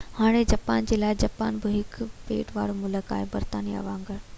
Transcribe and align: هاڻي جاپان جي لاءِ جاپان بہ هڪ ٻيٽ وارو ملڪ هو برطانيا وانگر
هاڻي 0.19 0.39
جاپان 0.51 0.87
جي 0.91 0.95
لاءِ 1.03 1.17
جاپان 1.25 1.59
بہ 1.67 1.75
هڪ 1.75 2.09
ٻيٽ 2.31 2.55
وارو 2.57 2.79
ملڪ 2.83 3.17
هو 3.19 3.23
برطانيا 3.37 3.89
وانگر 3.91 4.27